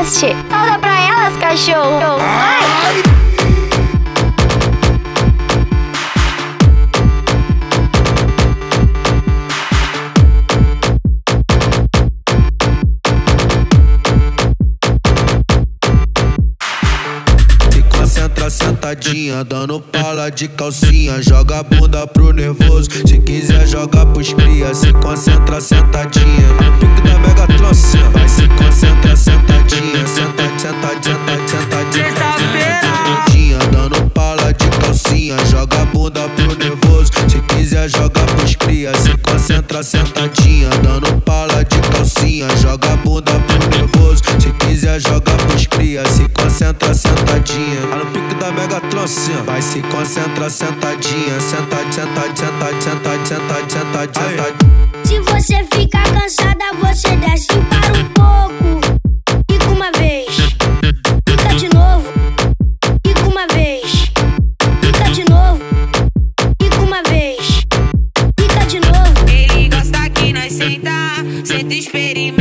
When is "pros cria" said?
24.06-24.74, 45.46-46.04